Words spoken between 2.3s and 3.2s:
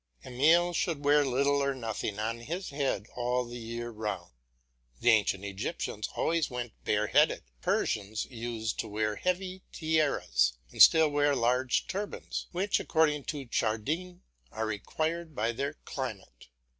his head